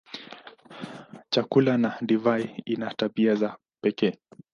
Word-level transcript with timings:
Chakula 1.29 1.77
na 1.77 1.97
divai 2.01 2.61
ina 2.65 2.93
tabia 2.93 3.35
za 3.35 3.57
pekee. 3.83 4.17